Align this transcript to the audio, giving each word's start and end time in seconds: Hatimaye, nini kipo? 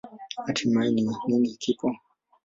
Hatimaye, 0.45 0.89
nini 1.27 1.49
kipo? 1.61 1.87